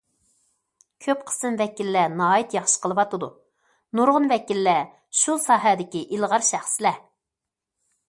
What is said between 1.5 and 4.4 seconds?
ۋەكىللەر ناھايىتى ياخشى قىلىۋاتىدۇ، نۇرغۇن